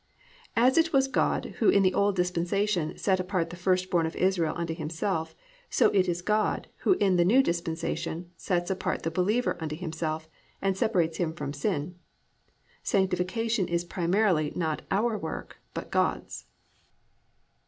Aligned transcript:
As 0.55 0.79
it 0.79 0.91
was 0.93 1.07
God 1.07 1.53
who 1.59 1.69
in 1.69 1.83
the 1.83 1.93
old 1.93 2.15
dispensation 2.15 2.97
set 2.97 3.19
apart 3.19 3.51
the 3.51 3.55
first 3.55 3.91
born 3.91 4.07
of 4.07 4.15
Israel 4.15 4.55
unto 4.57 4.73
Himself, 4.73 5.35
so 5.69 5.89
it 5.91 6.09
is 6.09 6.23
God 6.23 6.67
who 6.77 6.93
in 6.93 7.17
the 7.17 7.23
new 7.23 7.43
dispensation 7.43 8.31
sets 8.35 8.71
apart 8.71 9.03
the 9.03 9.11
believer 9.11 9.55
unto 9.59 9.75
Himself 9.75 10.27
and 10.59 10.75
separates 10.75 11.17
him 11.17 11.33
from 11.33 11.53
sin. 11.53 11.99
Sanctification 12.81 13.67
is 13.67 13.85
primarily 13.85 14.51
not 14.55 14.81
our 14.89 15.19
work 15.19 15.57
but 15.75 15.91
God's. 15.91 16.45